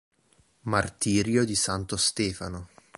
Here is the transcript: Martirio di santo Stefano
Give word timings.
Martirio 0.61 1.45
di 1.45 1.53
santo 1.53 1.95
Stefano 1.95 2.69